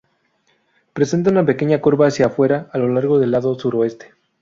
Presenta 0.93 1.29
una 1.29 1.45
pequeña 1.45 1.79
curva 1.79 2.07
hacia 2.07 2.25
afuera 2.25 2.67
a 2.73 2.79
lo 2.79 2.87
largo 2.87 3.19
del 3.19 3.29
lado 3.29 3.53
suroeste. 3.59 4.13